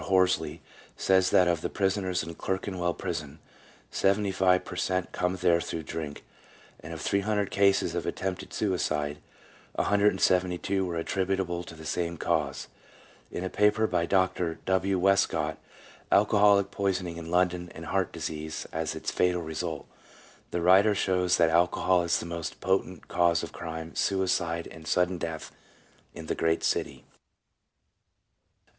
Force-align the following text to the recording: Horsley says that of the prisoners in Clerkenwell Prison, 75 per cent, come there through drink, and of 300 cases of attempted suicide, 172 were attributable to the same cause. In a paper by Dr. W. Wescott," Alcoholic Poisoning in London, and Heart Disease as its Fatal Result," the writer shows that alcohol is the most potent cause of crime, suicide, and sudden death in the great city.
Horsley 0.05 0.63
says 0.97 1.29
that 1.29 1.47
of 1.47 1.61
the 1.61 1.69
prisoners 1.69 2.23
in 2.23 2.33
Clerkenwell 2.33 2.95
Prison, 2.95 3.37
75 3.91 4.65
per 4.65 4.75
cent, 4.75 5.11
come 5.11 5.35
there 5.35 5.61
through 5.61 5.83
drink, 5.83 6.23
and 6.79 6.91
of 6.91 6.99
300 7.01 7.51
cases 7.51 7.93
of 7.93 8.07
attempted 8.07 8.51
suicide, 8.51 9.19
172 9.75 10.83
were 10.83 10.95
attributable 10.95 11.61
to 11.63 11.75
the 11.75 11.85
same 11.85 12.17
cause. 12.17 12.67
In 13.31 13.43
a 13.43 13.49
paper 13.51 13.85
by 13.85 14.07
Dr. 14.07 14.55
W. 14.65 14.97
Wescott," 14.97 15.59
Alcoholic 16.11 16.71
Poisoning 16.71 17.17
in 17.17 17.29
London, 17.29 17.71
and 17.75 17.85
Heart 17.85 18.11
Disease 18.11 18.65
as 18.73 18.95
its 18.95 19.11
Fatal 19.11 19.43
Result," 19.43 19.87
the 20.49 20.61
writer 20.63 20.95
shows 20.95 21.37
that 21.37 21.51
alcohol 21.51 22.01
is 22.01 22.19
the 22.19 22.25
most 22.25 22.59
potent 22.59 23.07
cause 23.07 23.43
of 23.43 23.51
crime, 23.51 23.93
suicide, 23.93 24.67
and 24.71 24.87
sudden 24.87 25.19
death 25.19 25.51
in 26.15 26.25
the 26.25 26.33
great 26.33 26.63
city. 26.63 27.03